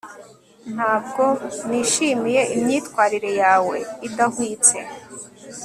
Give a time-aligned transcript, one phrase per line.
[0.73, 1.23] ntabwo
[1.67, 3.77] nishimiye imyitwarire yawe
[4.07, 4.77] idahwitse